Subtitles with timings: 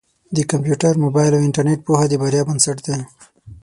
[0.35, 2.97] د کمپیوټر، مبایل او انټرنېټ پوهه د بریا بنسټ دی.